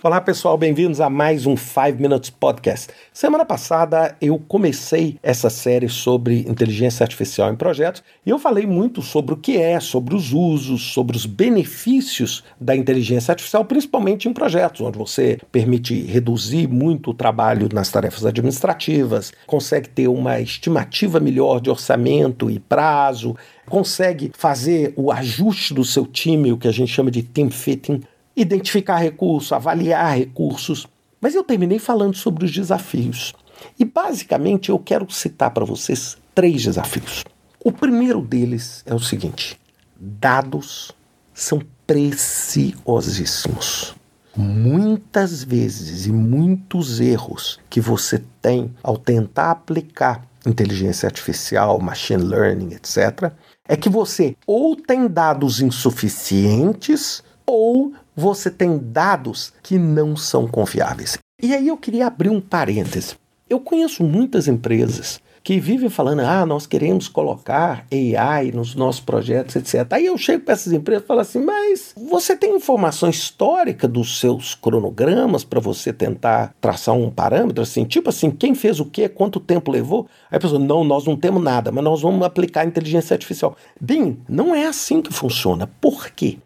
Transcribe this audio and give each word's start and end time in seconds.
Olá 0.00 0.20
pessoal, 0.20 0.56
bem-vindos 0.56 1.00
a 1.00 1.10
mais 1.10 1.44
um 1.44 1.56
5 1.56 2.00
Minutes 2.00 2.30
Podcast. 2.30 2.86
Semana 3.12 3.44
passada 3.44 4.16
eu 4.20 4.38
comecei 4.38 5.18
essa 5.24 5.50
série 5.50 5.88
sobre 5.88 6.48
inteligência 6.48 7.02
artificial 7.02 7.52
em 7.52 7.56
projetos 7.56 8.04
e 8.24 8.30
eu 8.30 8.38
falei 8.38 8.64
muito 8.64 9.02
sobre 9.02 9.34
o 9.34 9.36
que 9.36 9.56
é, 9.56 9.80
sobre 9.80 10.14
os 10.14 10.32
usos, 10.32 10.92
sobre 10.92 11.16
os 11.16 11.26
benefícios 11.26 12.44
da 12.60 12.76
inteligência 12.76 13.32
artificial, 13.32 13.64
principalmente 13.64 14.28
em 14.28 14.32
projetos, 14.32 14.82
onde 14.82 14.96
você 14.96 15.40
permite 15.50 16.00
reduzir 16.02 16.68
muito 16.68 17.10
o 17.10 17.14
trabalho 17.14 17.68
nas 17.72 17.90
tarefas 17.90 18.24
administrativas, 18.24 19.32
consegue 19.48 19.88
ter 19.88 20.06
uma 20.06 20.38
estimativa 20.38 21.18
melhor 21.18 21.60
de 21.60 21.70
orçamento 21.70 22.48
e 22.48 22.60
prazo, 22.60 23.34
consegue 23.66 24.30
fazer 24.38 24.92
o 24.94 25.10
ajuste 25.10 25.74
do 25.74 25.84
seu 25.84 26.06
time, 26.06 26.52
o 26.52 26.56
que 26.56 26.68
a 26.68 26.72
gente 26.72 26.92
chama 26.92 27.10
de 27.10 27.24
team 27.24 27.50
fitting 27.50 28.00
identificar 28.40 28.98
recursos, 28.98 29.52
avaliar 29.52 30.16
recursos. 30.16 30.86
Mas 31.20 31.34
eu 31.34 31.42
terminei 31.42 31.78
falando 31.78 32.16
sobre 32.16 32.44
os 32.44 32.52
desafios. 32.52 33.32
E 33.78 33.84
basicamente 33.84 34.70
eu 34.70 34.78
quero 34.78 35.10
citar 35.10 35.50
para 35.50 35.64
vocês 35.64 36.16
três 36.34 36.62
desafios. 36.62 37.24
O 37.64 37.72
primeiro 37.72 38.20
deles 38.20 38.82
é 38.86 38.94
o 38.94 39.00
seguinte: 39.00 39.58
dados 39.98 40.92
são 41.34 41.60
preciosíssimos. 41.86 43.94
Muitas 44.36 45.42
vezes 45.42 46.04
e 46.06 46.12
muitos 46.12 47.00
erros 47.00 47.58
que 47.68 47.80
você 47.80 48.22
tem 48.40 48.72
ao 48.82 48.96
tentar 48.96 49.50
aplicar 49.50 50.24
inteligência 50.46 51.08
artificial, 51.08 51.80
machine 51.80 52.22
learning, 52.22 52.74
etc., 52.74 53.32
é 53.66 53.76
que 53.76 53.88
você 53.88 54.36
ou 54.46 54.76
tem 54.76 55.08
dados 55.08 55.60
insuficientes 55.60 57.24
ou 57.44 57.92
você 58.18 58.50
tem 58.50 58.76
dados 58.78 59.52
que 59.62 59.78
não 59.78 60.16
são 60.16 60.48
confiáveis. 60.48 61.16
E 61.40 61.54
aí 61.54 61.68
eu 61.68 61.76
queria 61.76 62.08
abrir 62.08 62.30
um 62.30 62.40
parêntese. 62.40 63.14
Eu 63.48 63.60
conheço 63.60 64.02
muitas 64.02 64.48
empresas 64.48 65.20
que 65.44 65.60
vivem 65.60 65.88
falando, 65.88 66.20
ah, 66.20 66.44
nós 66.44 66.66
queremos 66.66 67.06
colocar 67.06 67.86
AI 67.92 68.50
nos 68.50 68.74
nossos 68.74 69.00
projetos, 69.00 69.54
etc. 69.54 69.86
Aí 69.92 70.06
eu 70.06 70.18
chego 70.18 70.44
para 70.44 70.54
essas 70.54 70.72
empresas 70.72 71.04
e 71.04 71.06
falo 71.06 71.20
assim, 71.20 71.38
mas 71.38 71.94
você 71.96 72.36
tem 72.36 72.56
informação 72.56 73.08
histórica 73.08 73.86
dos 73.86 74.18
seus 74.18 74.52
cronogramas 74.56 75.44
para 75.44 75.60
você 75.60 75.92
tentar 75.92 76.52
traçar 76.60 76.96
um 76.96 77.10
parâmetro 77.10 77.62
assim, 77.62 77.84
tipo 77.84 78.10
assim, 78.10 78.32
quem 78.32 78.52
fez 78.52 78.80
o 78.80 78.84
quê, 78.84 79.08
quanto 79.08 79.38
tempo 79.38 79.70
levou? 79.70 80.08
Aí 80.28 80.38
a 80.38 80.40
pessoa, 80.40 80.58
não, 80.58 80.82
nós 80.82 81.06
não 81.06 81.16
temos 81.16 81.42
nada, 81.42 81.70
mas 81.70 81.84
nós 81.84 82.02
vamos 82.02 82.26
aplicar 82.26 82.66
inteligência 82.66 83.14
artificial. 83.14 83.56
Bem, 83.80 84.18
não 84.28 84.54
é 84.54 84.66
assim 84.66 85.00
que 85.00 85.14
funciona. 85.14 85.70
Por 85.80 86.10
quê? 86.10 86.38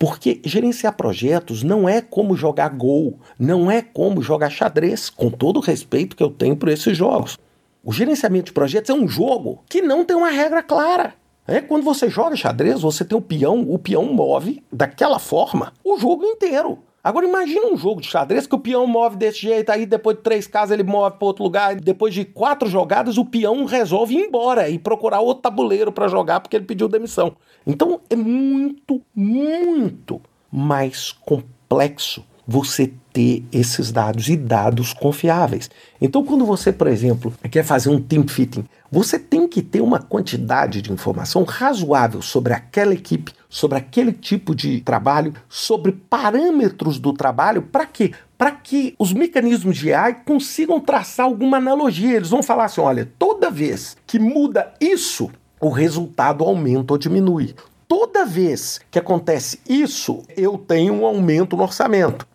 Porque 0.00 0.40
gerenciar 0.46 0.96
projetos 0.96 1.62
não 1.62 1.86
é 1.86 2.00
como 2.00 2.34
jogar 2.34 2.70
gol, 2.70 3.20
não 3.38 3.70
é 3.70 3.82
como 3.82 4.22
jogar 4.22 4.48
xadrez, 4.48 5.10
com 5.10 5.28
todo 5.28 5.58
o 5.58 5.60
respeito 5.60 6.16
que 6.16 6.22
eu 6.22 6.30
tenho 6.30 6.56
por 6.56 6.70
esses 6.70 6.96
jogos. 6.96 7.36
O 7.84 7.92
gerenciamento 7.92 8.46
de 8.46 8.52
projetos 8.54 8.88
é 8.88 8.94
um 8.94 9.06
jogo 9.06 9.62
que 9.68 9.82
não 9.82 10.02
tem 10.02 10.16
uma 10.16 10.30
regra 10.30 10.62
clara. 10.62 11.12
É, 11.46 11.60
quando 11.60 11.84
você 11.84 12.08
joga 12.08 12.34
xadrez, 12.34 12.80
você 12.80 13.04
tem 13.04 13.18
o 13.18 13.20
peão, 13.20 13.60
o 13.68 13.78
peão 13.78 14.06
move 14.06 14.62
daquela 14.72 15.18
forma 15.18 15.74
o 15.84 15.98
jogo 15.98 16.24
inteiro. 16.24 16.78
Agora 17.02 17.26
imagina 17.26 17.66
um 17.66 17.76
jogo 17.76 18.00
de 18.00 18.08
xadrez 18.08 18.46
que 18.46 18.54
o 18.54 18.58
peão 18.58 18.86
move 18.86 19.16
desse 19.16 19.40
jeito, 19.40 19.70
aí 19.70 19.86
depois 19.86 20.16
de 20.16 20.22
três 20.22 20.46
casas 20.46 20.72
ele 20.72 20.82
move 20.82 21.16
para 21.16 21.26
outro 21.26 21.42
lugar, 21.42 21.74
depois 21.76 22.12
de 22.12 22.26
quatro 22.26 22.68
jogadas 22.68 23.16
o 23.16 23.24
peão 23.24 23.64
resolve 23.64 24.16
ir 24.16 24.26
embora 24.26 24.68
e 24.68 24.78
procurar 24.78 25.20
outro 25.20 25.42
tabuleiro 25.42 25.90
para 25.90 26.08
jogar 26.08 26.40
porque 26.40 26.56
ele 26.56 26.66
pediu 26.66 26.88
demissão. 26.88 27.34
Então 27.66 28.00
é 28.10 28.16
muito, 28.16 29.00
muito 29.14 30.20
mais 30.52 31.12
complexo 31.12 32.24
você 32.46 32.92
ter 33.12 33.44
esses 33.52 33.90
dados 33.92 34.28
e 34.28 34.36
dados 34.36 34.92
confiáveis. 34.92 35.70
Então, 36.00 36.24
quando 36.24 36.44
você, 36.44 36.72
por 36.72 36.86
exemplo, 36.86 37.32
quer 37.50 37.64
fazer 37.64 37.90
um 37.90 38.00
team 38.00 38.26
fitting, 38.26 38.64
você 38.90 39.18
tem 39.18 39.46
que 39.46 39.62
ter 39.62 39.80
uma 39.80 40.00
quantidade 40.00 40.82
de 40.82 40.92
informação 40.92 41.44
razoável 41.44 42.22
sobre 42.22 42.52
aquela 42.52 42.94
equipe, 42.94 43.32
sobre 43.48 43.78
aquele 43.78 44.12
tipo 44.12 44.54
de 44.54 44.80
trabalho, 44.80 45.34
sobre 45.48 45.92
parâmetros 45.92 46.98
do 46.98 47.12
trabalho, 47.12 47.62
para 47.62 47.86
quê? 47.86 48.12
Para 48.36 48.52
que 48.52 48.94
os 48.98 49.12
mecanismos 49.12 49.76
de 49.76 49.92
AI 49.92 50.22
consigam 50.24 50.80
traçar 50.80 51.26
alguma 51.26 51.58
analogia. 51.58 52.16
Eles 52.16 52.30
vão 52.30 52.42
falar 52.42 52.64
assim: 52.64 52.80
olha, 52.80 53.10
toda 53.18 53.50
vez 53.50 53.96
que 54.06 54.18
muda 54.18 54.72
isso, 54.80 55.30
o 55.60 55.68
resultado 55.68 56.42
aumenta 56.42 56.94
ou 56.94 56.98
diminui. 56.98 57.54
Toda 57.86 58.24
vez 58.24 58.80
que 58.90 58.98
acontece 58.98 59.58
isso, 59.68 60.22
eu 60.36 60.56
tenho 60.56 60.94
um 60.94 61.04
aumento 61.04 61.56
no 61.56 61.64
orçamento. 61.64 62.26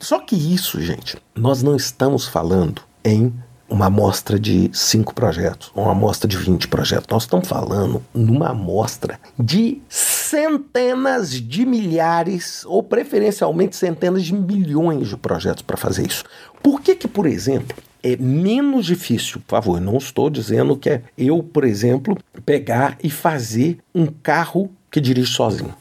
Só 0.00 0.20
que 0.20 0.36
isso, 0.36 0.80
gente, 0.80 1.16
nós 1.34 1.62
não 1.62 1.76
estamos 1.76 2.26
falando 2.26 2.82
em 3.04 3.32
uma 3.68 3.86
amostra 3.86 4.38
de 4.38 4.70
cinco 4.72 5.14
projetos, 5.14 5.70
uma 5.74 5.92
amostra 5.92 6.26
de 6.26 6.36
20 6.36 6.68
projetos. 6.68 7.06
Nós 7.10 7.24
estamos 7.24 7.46
falando 7.46 8.02
numa 8.14 8.50
amostra 8.50 9.20
de 9.38 9.82
centenas 9.88 11.30
de 11.30 11.66
milhares, 11.66 12.64
ou 12.64 12.82
preferencialmente 12.82 13.76
centenas 13.76 14.24
de 14.24 14.32
milhões 14.32 15.08
de 15.08 15.16
projetos 15.16 15.62
para 15.62 15.76
fazer 15.76 16.06
isso. 16.06 16.24
Por 16.62 16.80
que, 16.80 16.94
que, 16.94 17.06
por 17.06 17.26
exemplo, 17.26 17.76
é 18.02 18.16
menos 18.16 18.86
difícil, 18.86 19.40
por 19.46 19.56
favor, 19.56 19.80
não 19.80 19.98
estou 19.98 20.30
dizendo 20.30 20.76
que 20.76 20.88
é 20.88 21.02
eu, 21.16 21.42
por 21.42 21.64
exemplo, 21.64 22.16
pegar 22.46 22.96
e 23.02 23.10
fazer 23.10 23.78
um 23.94 24.06
carro 24.06 24.70
que 24.90 25.00
dirige 25.00 25.32
sozinho. 25.32 25.74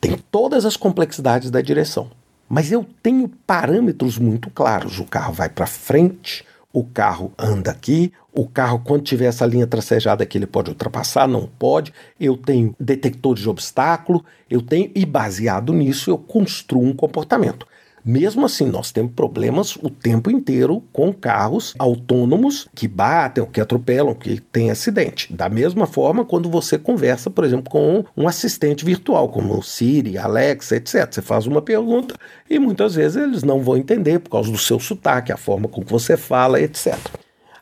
Tem 0.00 0.16
todas 0.30 0.64
as 0.64 0.76
complexidades 0.76 1.50
da 1.50 1.60
direção. 1.60 2.10
Mas 2.48 2.70
eu 2.70 2.86
tenho 3.02 3.28
parâmetros 3.46 4.18
muito 4.18 4.50
claros. 4.50 4.98
O 4.98 5.04
carro 5.04 5.32
vai 5.32 5.48
para 5.48 5.66
frente, 5.66 6.44
o 6.72 6.84
carro 6.84 7.32
anda 7.38 7.70
aqui, 7.70 8.12
o 8.32 8.48
carro, 8.48 8.80
quando 8.84 9.04
tiver 9.04 9.26
essa 9.26 9.46
linha 9.46 9.66
tracejada 9.66 10.24
aqui, 10.24 10.38
ele 10.38 10.46
pode 10.46 10.68
ultrapassar, 10.68 11.28
não 11.28 11.46
pode. 11.46 11.94
Eu 12.18 12.36
tenho 12.36 12.74
detectores 12.80 13.42
de 13.42 13.48
obstáculo, 13.48 14.24
eu 14.50 14.60
tenho, 14.60 14.90
e 14.92 15.06
baseado 15.06 15.72
nisso, 15.72 16.10
eu 16.10 16.18
construo 16.18 16.82
um 16.82 16.92
comportamento. 16.92 17.64
Mesmo 18.04 18.44
assim, 18.44 18.66
nós 18.66 18.92
temos 18.92 19.12
problemas 19.12 19.76
o 19.76 19.88
tempo 19.88 20.30
inteiro 20.30 20.82
com 20.92 21.10
carros 21.10 21.74
autônomos 21.78 22.68
que 22.74 22.86
batem, 22.86 23.46
que 23.46 23.58
atropelam, 23.58 24.14
que 24.14 24.42
têm 24.42 24.70
acidente. 24.70 25.32
Da 25.32 25.48
mesma 25.48 25.86
forma, 25.86 26.22
quando 26.22 26.50
você 26.50 26.76
conversa, 26.76 27.30
por 27.30 27.44
exemplo, 27.44 27.70
com 27.70 28.04
um 28.14 28.28
assistente 28.28 28.84
virtual, 28.84 29.30
como 29.30 29.58
o 29.58 29.62
Siri, 29.62 30.18
Alexa, 30.18 30.76
etc. 30.76 31.10
Você 31.10 31.22
faz 31.22 31.46
uma 31.46 31.62
pergunta 31.62 32.14
e 32.50 32.58
muitas 32.58 32.94
vezes 32.94 33.16
eles 33.16 33.42
não 33.42 33.62
vão 33.62 33.78
entender 33.78 34.18
por 34.18 34.28
causa 34.28 34.52
do 34.52 34.58
seu 34.58 34.78
sotaque, 34.78 35.32
a 35.32 35.38
forma 35.38 35.66
como 35.66 35.86
você 35.86 36.14
fala, 36.14 36.60
etc. 36.60 36.98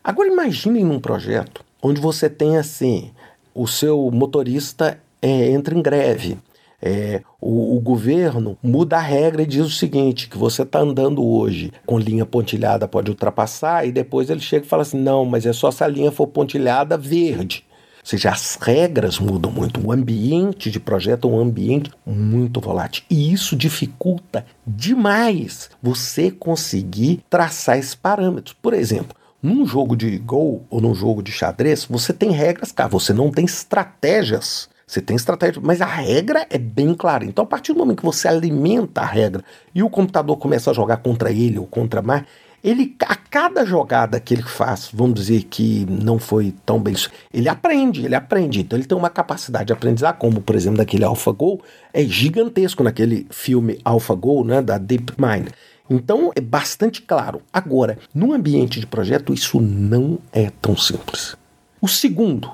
Agora 0.03 0.29
imaginem 0.29 0.85
num 0.85 0.99
projeto 0.99 1.65
onde 1.81 2.01
você 2.01 2.29
tem 2.29 2.57
assim, 2.57 3.13
o 3.55 3.69
seu 3.69 4.11
motorista 4.11 4.99
é, 5.21 5.51
entra 5.51 5.73
em 5.73 5.83
greve 5.83 6.37
é, 6.83 7.23
o, 7.41 7.77
o, 7.77 7.81
governo 7.81 8.59
muda 8.61 8.97
a 8.97 9.01
regra 9.01 9.43
e 9.43 9.47
diz 9.47 9.65
o 9.65 9.71
seguinte: 9.71 10.29
que 10.29 10.37
você 10.37 10.63
está 10.63 10.81
andando 10.81 11.25
hoje 11.25 11.73
com 11.87 11.97
linha 11.97 12.27
pontilhada, 12.27 12.89
pode 12.89 13.09
ultrapassar, 13.09 13.87
e 13.87 13.93
depois 13.93 14.29
ele 14.29 14.41
chega 14.41 14.67
e 14.67 14.69
fala 14.69 14.83
assim: 14.83 14.99
não, 14.99 15.25
mas 15.25 15.47
é 15.47 15.53
só 15.53 15.71
se 15.71 15.85
a 15.85 15.89
linha 15.89 16.11
for 16.11 16.27
pontilhada 16.27 16.99
verde. 16.99 17.65
Ou 18.03 18.07
seja, 18.07 18.31
as 18.31 18.59
regras 18.61 19.21
mudam 19.21 19.53
muito. 19.53 19.81
O 19.87 19.93
ambiente 19.93 20.73
de 20.73 20.81
projeto 20.81 21.29
é 21.29 21.31
um 21.31 21.39
ambiente 21.39 21.89
muito 22.05 22.61
volátil. 22.61 23.05
E 23.09 23.33
isso 23.33 23.55
dificulta 23.55 24.45
demais 24.67 25.71
você 25.81 26.29
conseguir 26.29 27.23
traçar 27.31 27.79
esses 27.79 27.95
parâmetros. 27.95 28.57
Por 28.61 28.75
exemplo, 28.75 29.17
num 29.41 29.65
jogo 29.65 29.95
de 29.95 30.19
Go 30.19 30.63
ou 30.69 30.81
num 30.81 30.97
jogo 30.97 31.23
de 31.23 31.31
xadrez, 31.31 31.85
você 31.85 32.13
tem 32.13 32.33
regras, 32.33 32.73
cara, 32.73 32.89
você 32.89 33.13
não 33.13 33.31
tem 33.31 33.45
estratégias 33.45 34.69
você 34.93 35.01
tem 35.01 35.17
estratégia, 35.17 35.63
mas 35.65 35.81
a 35.81 35.87
regra 35.87 36.47
é 36.51 36.59
bem 36.59 36.93
clara. 36.93 37.25
Então, 37.25 37.45
a 37.45 37.47
partir 37.47 37.73
do 37.73 37.79
momento 37.79 38.01
que 38.01 38.05
você 38.05 38.29
alimenta 38.29 39.01
a 39.01 39.07
regra 39.07 39.43
e 39.75 39.83
o 39.83 39.89
computador 39.89 40.37
começa 40.37 40.71
a 40.71 40.75
jogar 40.75 40.99
contra 40.99 41.33
ele 41.33 41.59
ou 41.59 41.67
contra 41.67 42.03
mais, 42.03 42.25
ele 42.63 42.95
a 43.07 43.17
cada 43.17 43.65
jogada 43.65 44.21
que 44.21 44.35
ele 44.35 44.43
faz, 44.43 44.91
vamos 44.93 45.15
dizer 45.15 45.45
que 45.45 45.87
não 45.89 46.19
foi 46.19 46.55
tão 46.67 46.79
bem, 46.79 46.95
ele 47.33 47.49
aprende, 47.49 48.05
ele 48.05 48.15
aprende. 48.15 48.61
Então 48.61 48.79
ele 48.79 48.87
tem 48.87 48.97
uma 48.97 49.09
capacidade 49.09 49.69
de 49.69 49.73
aprendizar, 49.73 50.13
como 50.19 50.43
por 50.43 50.55
exemplo 50.55 50.77
daquele 50.77 51.05
AlphaGo, 51.05 51.63
é 51.95 52.05
gigantesco 52.05 52.85
naquele 52.85 53.27
filme 53.31 53.79
AlphaGo, 53.83 54.45
né, 54.45 54.61
da 54.61 54.77
DeepMind. 54.77 55.49
Então 55.89 56.31
é 56.37 56.41
bastante 56.41 57.01
claro. 57.01 57.41
Agora, 57.51 57.99
no 58.15 58.35
ambiente 58.35 58.79
de 58.79 58.87
projeto 58.87 59.33
isso 59.33 59.59
não 59.59 60.19
é 60.31 60.51
tão 60.61 60.77
simples. 60.77 61.35
O 61.81 61.89
segundo, 61.89 62.51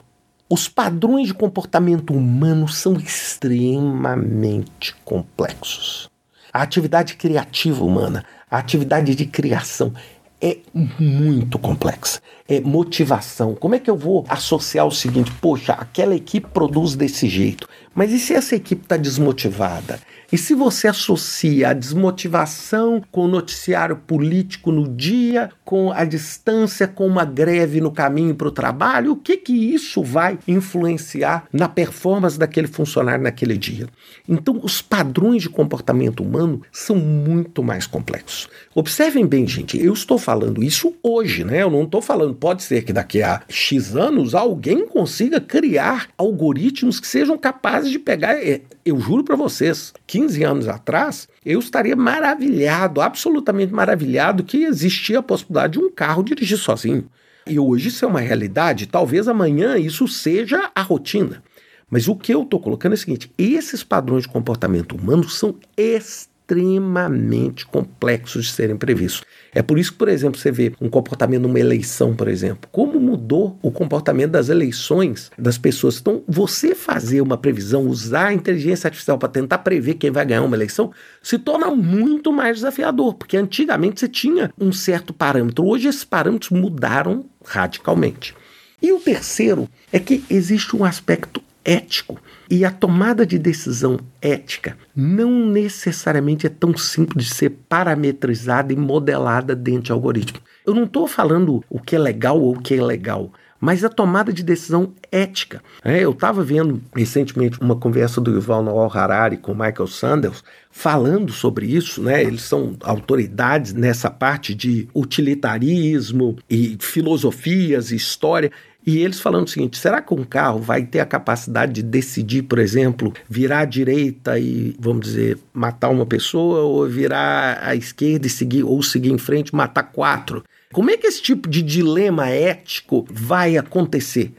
os 0.48 0.68
padrões 0.68 1.28
de 1.28 1.34
comportamento 1.34 2.14
humano 2.14 2.66
são 2.66 2.94
extremamente 2.94 4.94
complexos. 5.04 6.08
A 6.52 6.62
atividade 6.62 7.16
criativa 7.16 7.84
humana, 7.84 8.24
a 8.50 8.56
atividade 8.56 9.14
de 9.14 9.26
criação 9.26 9.92
é 10.40 10.58
muito 10.98 11.58
complexa. 11.58 12.20
É 12.48 12.60
motivação. 12.60 13.54
Como 13.54 13.74
é 13.74 13.78
que 13.78 13.90
eu 13.90 13.96
vou 13.96 14.24
associar 14.28 14.86
o 14.86 14.90
seguinte? 14.90 15.30
Poxa, 15.40 15.74
aquela 15.74 16.14
equipe 16.14 16.48
produz 16.48 16.94
desse 16.94 17.28
jeito, 17.28 17.68
Mas 17.98 18.12
e 18.12 18.20
se 18.20 18.32
essa 18.32 18.54
equipe 18.54 18.84
está 18.84 18.96
desmotivada? 18.96 19.98
E 20.30 20.36
se 20.36 20.54
você 20.54 20.86
associa 20.86 21.70
a 21.70 21.72
desmotivação 21.72 23.02
com 23.10 23.24
o 23.24 23.28
noticiário 23.28 23.96
político 23.96 24.70
no 24.70 24.86
dia, 24.86 25.48
com 25.64 25.90
a 25.90 26.04
distância, 26.04 26.86
com 26.86 27.06
uma 27.06 27.24
greve 27.24 27.80
no 27.80 27.90
caminho 27.90 28.34
para 28.34 28.46
o 28.46 28.52
trabalho, 28.52 29.12
o 29.12 29.16
que 29.16 29.38
que 29.38 29.52
isso 29.52 30.02
vai 30.02 30.38
influenciar 30.46 31.46
na 31.50 31.66
performance 31.66 32.38
daquele 32.38 32.66
funcionário 32.66 33.24
naquele 33.24 33.56
dia? 33.56 33.88
Então, 34.28 34.60
os 34.62 34.82
padrões 34.82 35.42
de 35.42 35.48
comportamento 35.48 36.22
humano 36.22 36.60
são 36.70 36.96
muito 36.96 37.62
mais 37.62 37.86
complexos. 37.86 38.50
Observem 38.74 39.26
bem, 39.26 39.46
gente, 39.46 39.82
eu 39.82 39.94
estou 39.94 40.18
falando 40.18 40.62
isso 40.62 40.94
hoje, 41.02 41.42
né? 41.42 41.62
Eu 41.62 41.70
não 41.70 41.84
estou 41.84 42.02
falando, 42.02 42.34
pode 42.34 42.62
ser 42.62 42.84
que 42.84 42.92
daqui 42.92 43.22
a 43.22 43.40
X 43.48 43.96
anos 43.96 44.34
alguém 44.34 44.86
consiga 44.86 45.40
criar 45.40 46.08
algoritmos 46.18 47.00
que 47.00 47.06
sejam 47.06 47.38
capazes 47.38 47.87
de 47.90 47.98
pegar. 47.98 48.34
É, 48.34 48.62
eu 48.84 48.98
juro 49.00 49.24
para 49.24 49.36
vocês, 49.36 49.92
15 50.06 50.44
anos 50.44 50.68
atrás, 50.68 51.28
eu 51.44 51.58
estaria 51.58 51.96
maravilhado, 51.96 53.00
absolutamente 53.00 53.72
maravilhado, 53.72 54.44
que 54.44 54.64
existia 54.64 55.18
a 55.18 55.22
possibilidade 55.22 55.74
de 55.74 55.78
um 55.78 55.90
carro 55.90 56.22
dirigir 56.22 56.58
sozinho. 56.58 57.08
E 57.46 57.58
hoje 57.58 57.88
isso 57.88 58.04
é 58.04 58.08
uma 58.08 58.20
realidade, 58.20 58.86
talvez 58.86 59.26
amanhã 59.26 59.78
isso 59.78 60.06
seja 60.06 60.70
a 60.74 60.82
rotina. 60.82 61.42
Mas 61.90 62.06
o 62.06 62.14
que 62.14 62.34
eu 62.34 62.42
estou 62.42 62.60
colocando 62.60 62.92
é 62.92 62.94
o 62.94 62.98
seguinte: 62.98 63.32
esses 63.38 63.82
padrões 63.82 64.24
de 64.24 64.28
comportamento 64.28 64.94
humano 64.94 65.28
são 65.28 65.54
extremamente 65.76 66.37
extremamente 66.48 67.66
complexos 67.66 68.46
de 68.46 68.52
serem 68.52 68.76
previstos. 68.76 69.22
É 69.54 69.62
por 69.62 69.78
isso 69.78 69.92
que, 69.92 69.98
por 69.98 70.08
exemplo, 70.08 70.40
você 70.40 70.50
vê 70.50 70.72
um 70.80 70.88
comportamento 70.88 71.42
numa 71.42 71.60
eleição, 71.60 72.14
por 72.16 72.26
exemplo. 72.26 72.68
Como 72.72 72.98
mudou 72.98 73.58
o 73.60 73.70
comportamento 73.70 74.30
das 74.30 74.48
eleições 74.48 75.30
das 75.38 75.58
pessoas? 75.58 75.98
Então, 75.98 76.22
você 76.26 76.74
fazer 76.74 77.20
uma 77.20 77.36
previsão, 77.36 77.86
usar 77.86 78.28
a 78.28 78.32
inteligência 78.32 78.88
artificial 78.88 79.18
para 79.18 79.28
tentar 79.28 79.58
prever 79.58 79.94
quem 79.94 80.10
vai 80.10 80.24
ganhar 80.24 80.42
uma 80.42 80.56
eleição, 80.56 80.90
se 81.22 81.38
torna 81.38 81.70
muito 81.70 82.32
mais 82.32 82.56
desafiador, 82.56 83.14
porque 83.14 83.36
antigamente 83.36 84.00
você 84.00 84.08
tinha 84.08 84.50
um 84.58 84.72
certo 84.72 85.12
parâmetro. 85.12 85.66
Hoje 85.66 85.88
esses 85.88 86.04
parâmetros 86.04 86.50
mudaram 86.50 87.26
radicalmente. 87.44 88.34
E 88.80 88.92
o 88.92 89.00
terceiro 89.00 89.68
é 89.92 89.98
que 89.98 90.24
existe 90.30 90.76
um 90.76 90.84
aspecto 90.84 91.42
ético. 91.68 92.18
E 92.50 92.64
a 92.64 92.70
tomada 92.70 93.26
de 93.26 93.38
decisão 93.38 94.00
ética 94.22 94.74
não 94.96 95.46
necessariamente 95.46 96.46
é 96.46 96.50
tão 96.50 96.74
simples 96.74 97.26
de 97.26 97.34
ser 97.34 97.50
parametrizada 97.68 98.72
e 98.72 98.76
modelada 98.76 99.54
dentro 99.54 99.82
de 99.82 99.92
algoritmo. 99.92 100.40
Eu 100.66 100.74
não 100.74 100.84
estou 100.84 101.06
falando 101.06 101.62
o 101.68 101.78
que 101.78 101.94
é 101.94 101.98
legal 101.98 102.40
ou 102.40 102.56
o 102.56 102.60
que 102.60 102.72
é 102.72 102.78
ilegal, 102.78 103.30
mas 103.60 103.84
a 103.84 103.88
tomada 103.90 104.32
de 104.32 104.42
decisão 104.42 104.94
ética. 105.12 105.62
É, 105.84 106.04
eu 106.04 106.12
estava 106.12 106.42
vendo 106.42 106.80
recentemente 106.94 107.60
uma 107.60 107.76
conversa 107.76 108.18
do 108.18 108.30
Yuval 108.30 108.62
Noah 108.62 108.98
Harari 108.98 109.36
com 109.36 109.52
Michael 109.52 109.86
Sanders 109.86 110.42
falando 110.70 111.32
sobre 111.32 111.66
isso, 111.66 112.02
né? 112.02 112.22
Eles 112.22 112.42
são 112.42 112.76
autoridades 112.80 113.74
nessa 113.74 114.10
parte 114.10 114.54
de 114.54 114.88
utilitarismo 114.94 116.36
e 116.48 116.78
filosofias 116.80 117.90
e 117.90 117.96
história. 117.96 118.50
E 118.88 119.00
eles 119.00 119.20
falando 119.20 119.46
o 119.46 119.50
seguinte: 119.50 119.76
será 119.76 120.00
que 120.00 120.14
um 120.14 120.24
carro 120.24 120.60
vai 120.60 120.82
ter 120.82 121.00
a 121.00 121.04
capacidade 121.04 121.74
de 121.74 121.82
decidir, 121.82 122.44
por 122.44 122.58
exemplo, 122.58 123.12
virar 123.28 123.58
à 123.58 123.64
direita 123.66 124.38
e, 124.38 124.74
vamos 124.80 125.04
dizer, 125.08 125.36
matar 125.52 125.90
uma 125.90 126.06
pessoa, 126.06 126.60
ou 126.60 126.88
virar 126.88 127.58
à 127.62 127.76
esquerda 127.76 128.26
e 128.26 128.30
seguir, 128.30 128.62
ou 128.62 128.82
seguir 128.82 129.12
em 129.12 129.18
frente 129.18 129.50
e 129.50 129.56
matar 129.56 129.82
quatro? 129.82 130.42
Como 130.72 130.90
é 130.90 130.96
que 130.96 131.06
esse 131.06 131.20
tipo 131.20 131.50
de 131.50 131.60
dilema 131.60 132.30
ético 132.30 133.06
vai 133.10 133.58
acontecer? 133.58 134.32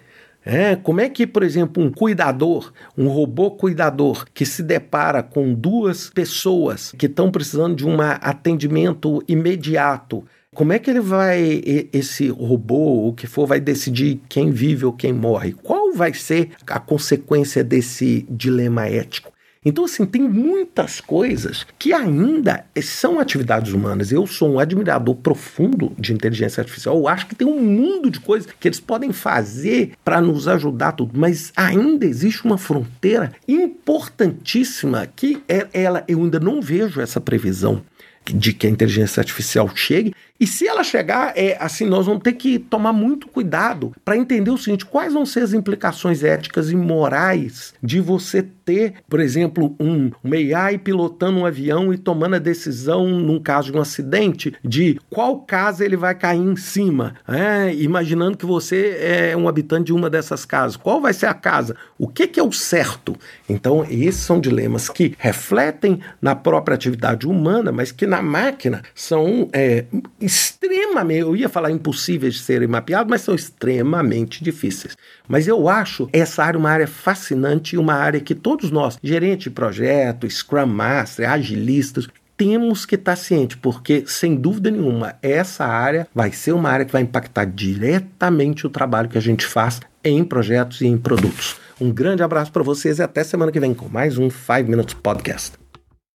É, 0.44 0.75
como 0.75 1.00
é 1.00 1.07
que, 1.10 1.28
por 1.28 1.44
exemplo, 1.44 1.84
um 1.84 1.92
cuidador, 1.92 2.74
um 2.98 3.07
robô 3.07 3.52
cuidador, 3.52 4.25
que 4.34 4.48
se 4.48 4.63
depara 4.63 5.22
com 5.22 5.54
duas 5.54 6.10
pessoas 6.10 6.92
que 6.98 7.06
estão 7.06 7.30
precisando 7.30 7.75
de 7.75 7.86
um 7.86 8.02
atendimento 8.02 9.24
imediato, 9.28 10.25
como 10.54 10.74
é 10.74 10.80
que 10.80 10.90
ele 10.90 11.00
vai, 11.00 11.62
esse 11.94 12.28
robô, 12.30 13.07
o 13.07 13.13
que 13.13 13.28
for, 13.28 13.46
vai 13.46 13.60
decidir 13.60 14.19
quem 14.28 14.51
vive 14.51 14.86
ou 14.86 14.94
quem 14.94 15.13
morre? 15.13 15.54
Qual 15.54 15.94
vai 15.94 16.13
ser 16.13 16.51
a 16.66 16.80
consequência 16.80 17.63
desse 17.63 18.25
dilema 18.30 18.88
ético? 18.88 19.31
Então, 19.63 19.84
assim, 19.84 20.06
tem 20.06 20.22
muitas 20.22 21.01
coisas 21.01 21.68
que 21.78 21.94
ainda 21.94 22.66
são 22.81 23.19
atividades 23.19 23.74
humanas. 23.74 24.10
Eu 24.12 24.25
sou 24.25 24.54
um 24.54 24.60
admirador 24.60 25.16
profundo 25.16 25.94
de 26.00 26.13
inteligência 26.13 26.62
artificial. 26.62 26.98
Eu 26.98 27.07
acho 27.10 27.28
que 27.28 27.36
tem 27.36 27.45
um 27.45 27.62
mundo 27.62 28.10
de 28.10 28.22
coisas 28.22 28.50
que 28.57 28.68
eles 28.69 28.80
podem 28.80 29.12
fazer 29.12 29.92
para 30.04 30.22
nos 30.22 30.48
ajudar 30.48 30.94
tudo, 30.94 31.12
mas 31.13 31.52
ainda 31.57 32.06
existe 32.06 32.45
uma 32.45 32.57
fronteira 32.57 33.34
importantíssima 33.48 35.06
que 35.13 35.44
é 35.48 35.68
ela. 35.74 36.06
Eu 36.07 36.24
ainda 36.24 36.40
não 36.40 36.62
vejo 36.62 37.02
essa 37.02 37.19
previsão 37.19 37.84
de 38.25 38.54
que 38.54 38.68
a 38.68 38.69
inteligência 38.69 39.19
artificial 39.22 39.69
chegue. 39.75 40.13
E 40.40 40.48
se 40.48 40.66
ela 40.66 40.84
chegar, 40.84 41.34
é 41.36 41.58
assim, 41.60 41.86
nós 41.86 42.06
vamos 42.06 42.24
ter 42.24 42.34
que 42.34 42.58
tomar 42.58 42.94
muito 42.94 43.28
cuidado 43.28 43.92
para 44.06 44.16
entender 44.16 44.52
o 44.52 44.58
seguinte: 44.58 44.86
quais 44.86 45.14
vão 45.14 45.26
ser 45.26 45.42
as 45.42 45.54
implicações 45.54 46.24
éticas 46.24 46.72
e 46.72 46.76
morais 46.76 47.74
de 47.84 48.00
você 48.00 48.42
ter, 48.42 48.94
por 49.10 49.20
exemplo, 49.20 49.76
um, 49.80 50.12
um 50.24 50.32
AI 50.34 50.78
pilotando 50.78 51.40
um 51.40 51.46
avião 51.46 51.94
e 51.94 51.98
tomando 51.98 52.36
a 52.36 52.40
decisão, 52.40 53.08
num 53.08 53.40
caso 53.40 53.72
de 53.72 53.78
um 53.78 53.82
acidente, 53.82 54.54
de 54.64 55.00
qual 55.10 55.40
casa 55.42 55.84
ele 55.84 55.98
vai 55.98 56.16
cair 56.16 56.40
em 56.40 56.56
cima, 56.56 57.16
é, 57.28 57.74
imaginando 57.74 58.38
que 58.38 58.46
você 58.46 58.98
é 59.02 59.36
um 59.36 59.48
habitante 59.48 59.88
de 59.88 59.94
uma 59.94 60.10
dessas 60.10 60.46
casas. 60.46 60.78
Qual 60.78 61.02
vai 61.02 61.14
ser 61.14 61.26
a 61.26 61.34
casa? 61.34 61.76
O 61.98 62.08
que, 62.08 62.28
que 62.28 62.40
é 62.40 62.44
o 62.44 62.52
certo? 62.52 63.16
Então, 63.50 63.86
esses 63.90 64.22
são 64.22 64.40
dilemas 64.40 64.88
que 64.88 65.16
refletem 65.18 66.00
na 66.22 66.36
própria 66.36 66.76
atividade 66.76 67.28
humana, 67.28 67.72
mas 67.72 67.92
que 67.92 68.06
na 68.06 68.22
máquina 68.22 68.84
são 68.94 69.50
é, 69.52 69.86
extremamente, 70.30 71.22
eu 71.22 71.36
ia 71.36 71.50
falar 71.50 71.72
impossíveis 71.72 72.36
de 72.36 72.42
serem 72.42 72.68
mapeados, 72.68 73.10
mas 73.10 73.22
são 73.22 73.34
extremamente 73.34 74.44
difíceis. 74.44 74.96
Mas 75.28 75.48
eu 75.48 75.68
acho 75.68 76.08
essa 76.14 76.44
área 76.44 76.60
uma 76.60 76.70
área 76.70 76.88
fascinante 76.88 77.76
e 77.76 77.80
uma 77.80 77.96
área 77.96 78.20
que 78.20 78.36
todos 78.36 78.70
nós, 78.70 78.98
gerente 79.02 79.44
de 79.44 79.50
projeto, 79.50 80.30
Scrum 80.30 80.68
Master, 80.68 81.30
agilistas, 81.30 82.08
temos 82.38 82.86
que 82.86 82.96
estar 82.96 83.16
ciente, 83.16 83.58
porque 83.58 84.04
sem 84.08 84.36
dúvida 84.36 84.72
nenhuma, 84.72 85.16
essa 85.22 85.66
área 85.66 86.08
vai 86.14 86.31
ser 86.31 86.54
uma 86.54 86.70
área 86.70 86.86
que 86.86 86.94
vai 86.94 87.02
impactar 87.02 87.46
diretamente 87.46 88.66
o 88.66 88.70
trabalho 88.70 89.10
que 89.10 89.18
a 89.18 89.22
gente 89.22 89.46
faz 89.46 89.81
em 90.04 90.24
projetos 90.24 90.80
e 90.81 90.88
em 90.88 90.98
produtos. 90.98 91.58
Um 91.81 91.92
grande 91.92 92.24
abraço 92.24 92.52
para 92.52 92.64
vocês 92.64 93.00
e 93.00 93.04
até 93.04 93.24
semana 93.24 93.52
que 93.52 93.60
vem 93.60 93.74
com 93.74 93.90
mais 93.90 94.18
um 94.18 94.30
5 94.30 94.70
Minutes 94.70 94.94
Podcast. 94.94 95.69